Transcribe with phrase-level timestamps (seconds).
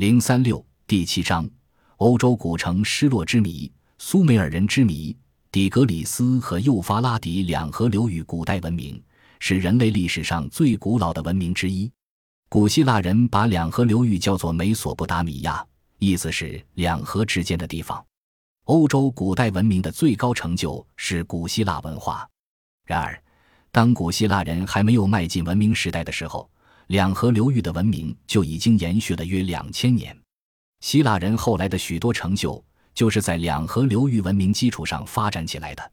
[0.00, 1.46] 零三六第七章：
[1.98, 5.14] 欧洲古城失落之谜，苏美尔人之谜。
[5.52, 8.98] 底格里斯和幼发拉底两河流域古代文明
[9.40, 11.92] 是人类历史上最古老的文明之一。
[12.48, 15.62] 古希腊人把两河流域叫做美索不达米亚，
[15.98, 18.02] 意思是两河之间的地方。
[18.64, 22.26] 欧洲古代文明的最高成就是古希腊文化。
[22.86, 23.22] 然而，
[23.70, 26.50] 当古希腊人还没有迈进文明时代的时候，
[26.90, 30.16] 两河流域的文明就已经延续了约两千年。
[30.80, 32.62] 希腊人后来的许多成就。
[32.92, 35.92] 就是在两河流域文明基础上发展起来的。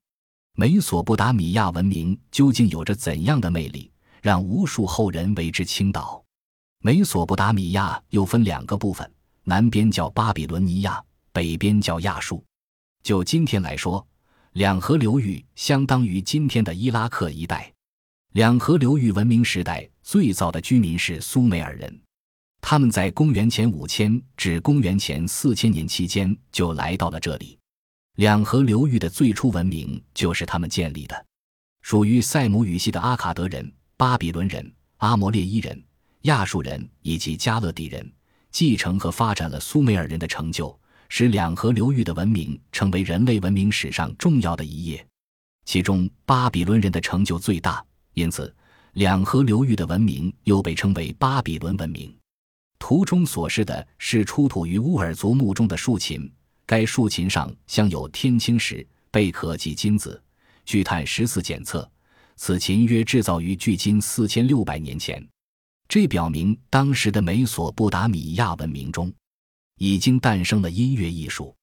[0.56, 3.90] 美索不达米亚文明究竟有着怎样的魅力，
[4.22, 6.22] 让无数后人为之倾倒？
[6.80, 9.10] 美索不达米亚又分两个部分，
[9.44, 12.44] 南边叫巴比伦尼亚，北边叫亚述。
[13.04, 14.06] 就今天来说，
[14.54, 17.72] 两河流域相当于今天的伊拉克一带。
[18.34, 22.02] 两河流域文明时代最早的居民是苏美尔人。
[22.62, 27.60] 他们在公元前五千至公元前四千年期间就来到了这里。
[28.16, 31.26] 两河流域的最初文明就是他们建立的。
[31.82, 35.84] 属于塞姆语系的阿卡德人、巴比伦人、阿摩列伊人、
[36.22, 38.10] 亚述人以及加勒底人，
[38.50, 45.06] 继承和发展了苏美尔人的成就，使两河流域的文明成为人类文明史上重要的一页。
[45.66, 48.56] 其中，巴比伦人的成就最大，因此
[48.98, 52.12] 两河流域的文明又被称为巴比伦文明。
[52.80, 56.28] 图中所示的是出土于乌尔族墓中的竖琴，
[56.66, 60.20] 该竖琴上镶有天青石、贝壳及金子。
[60.66, 61.88] 据碳十四检测，
[62.38, 65.24] 此琴约制造于距今四千六百年前。
[65.88, 69.14] 这表明当时的美索不达米亚文明中
[69.78, 71.56] 已经诞生了音乐艺术。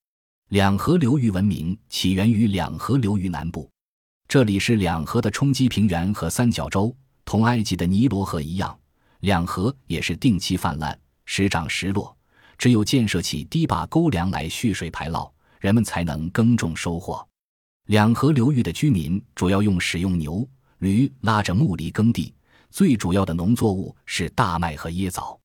[0.51, 3.69] 两河流域文明起源于两河流域南部，
[4.29, 8.79] 这里是两河的冲积平原和三角洲，同埃及的尼罗河一样，
[9.21, 10.99] 两河也是定期泛滥。
[11.27, 12.15] 时涨时落，
[12.59, 17.27] 只有建设起堤坝沟梁来蓄水排涝，人们才能耕种收获。
[17.87, 20.47] 两河流域的居民主要用使用牛、
[20.79, 22.35] 驴拉着木犁耕地，
[22.71, 25.39] 最主要的农作物是大麦和椰枣。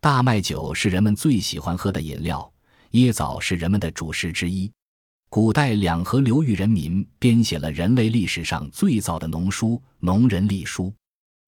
[0.00, 2.52] 大麦酒是人们最喜欢喝的饮料，
[2.92, 4.70] 椰枣是人们的主食之一。
[5.28, 10.84] 古代两河流域人民编写了人类历史上最早的农书《农人历书》。《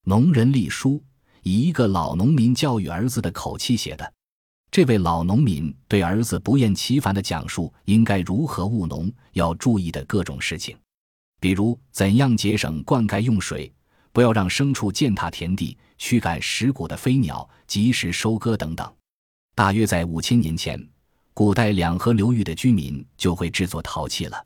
[0.08, 0.92] 农人隶书》。
[1.42, 4.10] 以一个老农民教育儿子的口气写的，
[4.70, 10.74] 这位老农民对儿子不厌其烦地讲述应该如何务农，要注意的各种事情，
[11.38, 13.70] 比如怎样节省灌溉用水，
[14.10, 18.90] 不要让牲畜践踏田地，驱赶食谷的飞鸟，及时收割等等。
[19.54, 20.82] 大约在五千年前，
[21.34, 24.42] 古代两河流域的居民就会制作陶器了。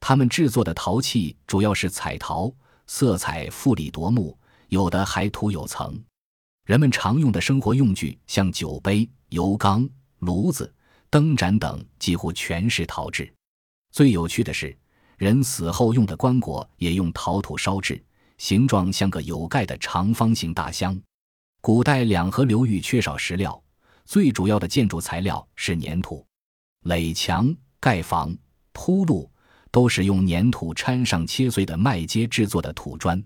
[0.00, 2.50] 他们制作的陶器主要是彩陶，
[2.86, 4.36] 色彩富丽夺目，
[4.74, 6.02] 有的还涂有层。
[6.66, 10.72] 人们常用的生活用具，像酒杯、油缸、炉子、
[11.08, 13.32] 灯盏等，几乎全是陶制。
[13.92, 14.76] 最有趣的是，
[15.16, 18.02] 人死后用的棺椁也用陶土烧制，
[18.36, 21.00] 形状像个有盖的长方形大箱。
[21.60, 23.62] 古代两河流域缺少石料，
[24.04, 26.26] 最主要的建筑材料是粘土，
[26.80, 28.36] 垒墙、盖房、
[28.72, 29.30] 铺路
[29.70, 33.22] 都是用粘土掺上切碎的麦秸制作的土砖。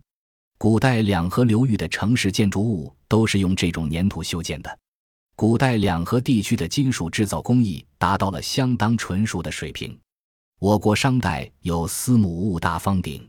[0.61, 4.79] 古代两河流域的城市建筑物都是用这种粘土修建的。
[5.37, 9.97] 古代两河地区的金属制造工艺达到了相当纯熟的水平。
[10.59, 13.25] 我国商代有司母戊大方鼎，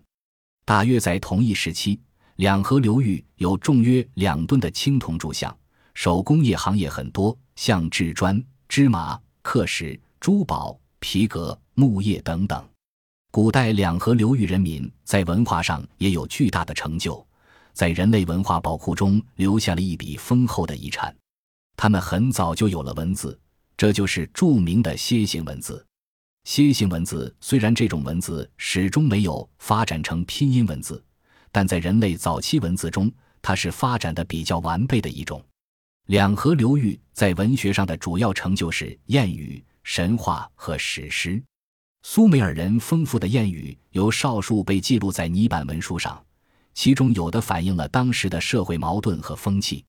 [0.65, 1.99] 大约在同一时期，
[2.37, 5.55] 两河流域有重约两吨的青铜铸像。
[5.93, 12.68] 手工业行业很多，像制砖、织麻、刻石、珠宝、皮革、木业等等。
[13.31, 17.23] 古代两河流域人民在文化上也有巨大的成就，
[17.73, 21.15] 在人类文化宝库中留下了一笔丰厚的遗产。
[21.77, 23.39] 他们很早就有了文字，
[23.77, 25.85] 这就是著名的楔形文字。
[26.43, 31.03] 楔形文字虽然这种文字始终没有发展成拼音文字，
[31.51, 33.11] 但在人类早期文字中，
[33.43, 35.39] 它是发展的比较完备的一种。
[36.07, 41.39] 两河流域在文学上的主要成就是谚语、神话和史诗。
[42.01, 46.23] 苏美尔人丰富的谚语有少数被记录在泥板文书上，
[46.73, 49.85] 其中有的反映了当时的社会矛盾和风气，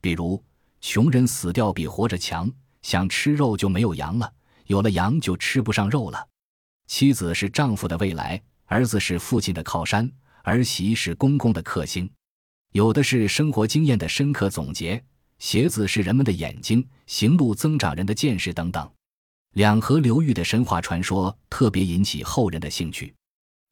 [0.00, 0.42] 比如
[0.80, 2.50] “穷人死掉比活着强”，
[2.82, 4.32] 想吃肉就没有羊了，
[4.66, 6.20] 有了羊就吃不上肉了；
[6.86, 10.10] 妻子是丈夫的未来，儿子是父亲的靠山，
[10.44, 12.08] 儿媳是公公的克星。
[12.72, 15.02] 有的是生活经验的深刻总结，
[15.40, 18.88] 鞋子是人们的眼睛，行路增长人的见识等等。
[19.54, 23.14] 两河流域的神话传说特别引起后人的兴趣。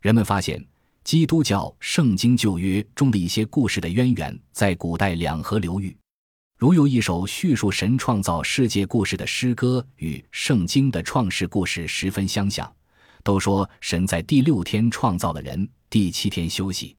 [0.00, 0.64] 人们发现，
[1.04, 5.96] 基督教圣经旧约中的一些故事的渊源在古代两河流域。
[6.58, 12.74] 如有一首叙述神创造世界故事的诗歌，与圣经的创世故事十分相像，
[13.22, 16.96] 都说神在第六天创造了人，第七天休息。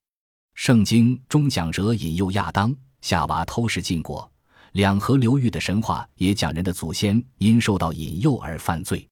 [0.54, 4.30] 圣经中讲者引诱亚当、夏娃偷食禁果，
[4.72, 9.06] 两河流域的神话也讲人的祖先因受到引诱而犯罪。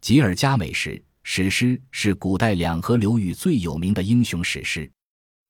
[0.00, 4.90] 吉尔加美什史诗是古代两河流域最有名的英雄史诗，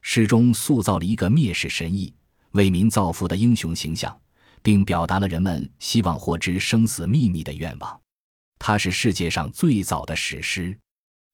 [0.03, 2.15] 诗中塑造了一个蔑视神意、
[2.53, 4.17] 为民造福的英雄形象。
[4.65, 8.01] 并表达了人们希望获知生死秘密的愿望。
[8.59, 10.75] 它是世界上最早的史诗。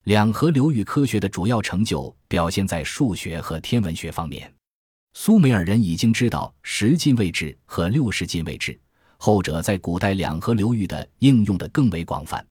[0.02, 4.52] 两河流域科学的主要成就表现在数学和天文学方面。
[5.12, 8.78] 苏美尔人已经知道十进位制和六十进位制，
[9.16, 12.44] 后者在古代两河流域的应用的更为广泛。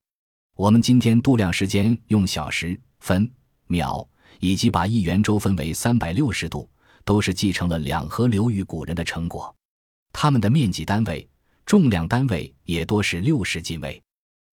[0.56, 3.30] 我们今天度量时间用小时、分、
[3.66, 4.06] 秒，
[4.40, 6.68] 以及把一圆周分为三百六十度，
[7.04, 9.54] 都是继承了两河流域古人的成果。
[10.12, 11.26] 它们的面积单位、
[11.64, 14.00] 重量单位也多是六十进位。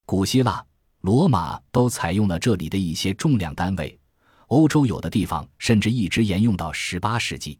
[0.05, 0.65] 古希腊、
[1.01, 3.99] 罗马都采用了这里的一些重量单位，
[4.47, 7.59] 欧洲有的地方甚至一直沿用到十八世纪。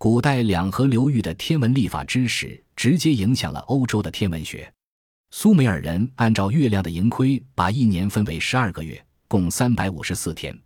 [0.00, 4.72] 古代两河流域的天文历法知识直接影响了欧洲的天文学。
[5.32, 10.56] 苏美尔人按照月亮的盈亏，把一年分为十二个月，共三百五十四天，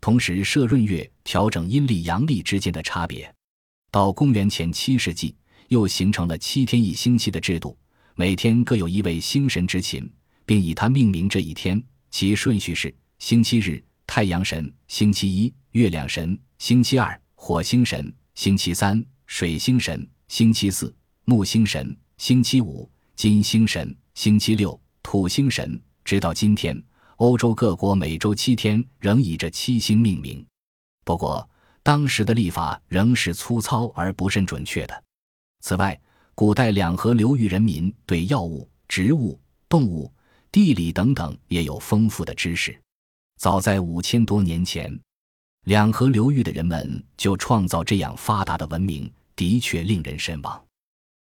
[0.00, 3.28] 同时设闰月，调整阴历阳历之间的差别。
[3.90, 5.34] 到公元前七世纪。
[5.68, 7.76] 又形成了七天一星期的制度，
[8.14, 10.08] 每天各有一位星神执勤，
[10.44, 11.82] 并以他命名这一天。
[12.08, 20.94] 其顺序是：星期日太阳神，星期一月亮神，星期二火星神，星期三水星神，星期四
[21.24, 25.80] 木星神，星期五金星神，星期六土星神。
[26.04, 26.80] 直到今天，
[27.16, 30.46] 欧洲各国每周七天仍以这七星命名。
[31.02, 31.48] 不过，
[31.82, 35.02] 当时的历法仍是粗糙而不甚准确的。
[35.62, 35.98] 此外，
[36.34, 40.12] 古代两河流域人民对药物、植物、动物、
[40.52, 42.78] 地理等等也有丰富的知识。
[43.38, 45.00] 早在五千多年前，
[45.66, 50.65] 两河流域的人们就创造这样发达的文明，的确令人神往。